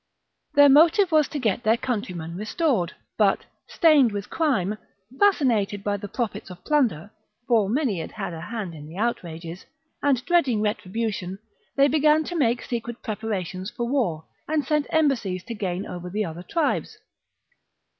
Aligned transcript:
Their 0.55 0.67
motive 0.67 1.11
was 1.11 1.27
to 1.27 1.37
get 1.37 1.61
their 1.61 1.77
countrymen 1.77 2.35
restored; 2.35 2.95
but, 3.19 3.45
stained 3.67 4.11
with 4.11 4.31
crime, 4.31 4.79
fascinated 5.19 5.83
by 5.83 5.97
the 5.97 6.07
profits 6.07 6.49
of 6.49 6.63
plunder 6.65 7.11
(for 7.47 7.69
many 7.69 7.99
had 7.99 8.13
had 8.13 8.33
a 8.33 8.41
hand 8.41 8.73
in 8.73 8.87
the 8.87 8.97
outrages), 8.97 9.67
and 10.01 10.25
dreading 10.25 10.59
retribution, 10.59 11.37
they 11.75 11.87
began 11.87 12.23
to 12.23 12.35
make 12.35 12.63
secret 12.63 13.03
preparations 13.03 13.69
for 13.69 13.87
war, 13.87 14.25
and 14.47 14.65
sent 14.65 14.87
embassies 14.89 15.43
to 15.43 15.53
gain 15.53 15.85
over 15.85 16.09
the 16.09 16.25
other 16.25 16.41
tribes. 16.41 16.97